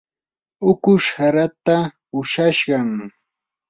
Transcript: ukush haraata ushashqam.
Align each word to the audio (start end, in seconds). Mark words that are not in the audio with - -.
ukush 0.69 1.07
haraata 1.17 1.77
ushashqam. 2.19 2.89